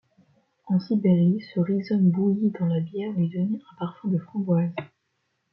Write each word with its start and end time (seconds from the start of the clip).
En 0.65 0.79
Sibérie, 0.79 1.45
ce 1.53 1.59
rhizome 1.59 2.09
bouilli 2.09 2.49
dans 2.59 2.65
la 2.65 2.79
bière 2.79 3.11
lui 3.13 3.29
donnait 3.29 3.61
un 3.71 3.75
parfum 3.77 4.07
de 4.07 4.17
framboise. 4.17 4.71